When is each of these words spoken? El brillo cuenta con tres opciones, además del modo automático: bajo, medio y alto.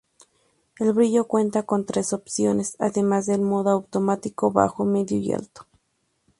El 0.79 0.93
brillo 0.93 1.27
cuenta 1.27 1.61
con 1.61 1.85
tres 1.85 2.11
opciones, 2.11 2.75
además 2.79 3.27
del 3.27 3.41
modo 3.41 3.69
automático: 3.69 4.51
bajo, 4.51 4.83
medio 4.83 5.19
y 5.19 5.31
alto. 5.31 5.67